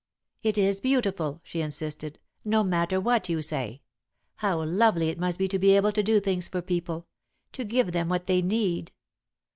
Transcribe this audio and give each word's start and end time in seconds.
"It 0.41 0.57
is 0.57 0.81
beautiful," 0.81 1.41
she 1.43 1.61
insisted, 1.61 2.17
"no 2.43 2.63
matter 2.63 2.99
what 2.99 3.29
you 3.29 3.43
say. 3.43 3.83
How 4.37 4.63
lovely 4.63 5.09
it 5.09 5.19
must 5.19 5.37
be 5.37 5.47
to 5.49 5.59
be 5.59 5.75
able 5.75 5.91
to 5.91 6.01
do 6.01 6.19
things 6.19 6.47
for 6.47 6.63
people 6.63 7.05
to 7.51 7.63
give 7.63 7.91
them 7.91 8.09
what 8.09 8.25
they 8.25 8.41
need! 8.41 8.93